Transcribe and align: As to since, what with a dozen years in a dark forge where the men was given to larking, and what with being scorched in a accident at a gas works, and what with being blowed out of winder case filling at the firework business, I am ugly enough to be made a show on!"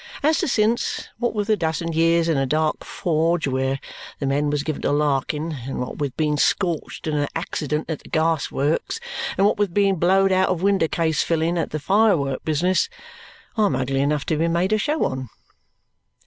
As 0.23 0.39
to 0.39 0.47
since, 0.47 1.09
what 1.19 1.35
with 1.35 1.47
a 1.49 1.55
dozen 1.55 1.93
years 1.93 2.27
in 2.27 2.35
a 2.35 2.47
dark 2.47 2.83
forge 2.83 3.45
where 3.45 3.79
the 4.17 4.25
men 4.25 4.49
was 4.49 4.63
given 4.63 4.81
to 4.81 4.91
larking, 4.91 5.53
and 5.67 5.77
what 5.79 5.99
with 5.99 6.17
being 6.17 6.37
scorched 6.37 7.05
in 7.05 7.15
a 7.15 7.27
accident 7.35 7.87
at 7.87 8.03
a 8.03 8.09
gas 8.09 8.49
works, 8.51 8.99
and 9.37 9.45
what 9.45 9.57
with 9.57 9.75
being 9.75 9.97
blowed 9.97 10.31
out 10.31 10.49
of 10.49 10.63
winder 10.63 10.87
case 10.87 11.21
filling 11.21 11.55
at 11.55 11.69
the 11.69 11.77
firework 11.79 12.43
business, 12.43 12.89
I 13.55 13.67
am 13.67 13.75
ugly 13.75 13.99
enough 14.01 14.25
to 14.25 14.37
be 14.37 14.47
made 14.47 14.73
a 14.73 14.79
show 14.79 15.05
on!" 15.05 15.29